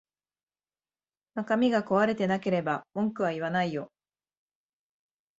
[1.35, 3.91] 中身が壊れてなければ文句は言わないよ